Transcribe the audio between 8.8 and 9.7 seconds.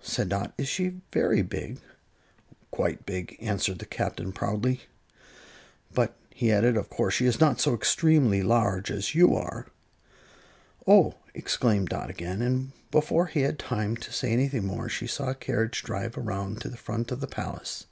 as you are."